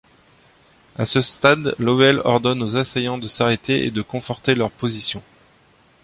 À 0.95 1.05
ce 1.05 1.21
stade, 1.21 1.75
Lovell 1.77 2.21
ordonne 2.25 2.63
aux 2.63 2.75
assaillants 2.75 3.19
de 3.19 3.27
s’arrêter 3.27 3.85
et 3.85 3.91
de 3.91 4.01
conforter 4.01 4.55
leur 4.55 4.71
position. 4.71 5.21